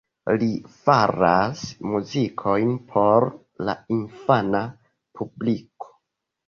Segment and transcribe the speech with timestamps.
[0.43, 0.47] Li
[0.85, 3.29] faras muzikojn por
[3.69, 4.67] la infana
[5.21, 5.97] publiko.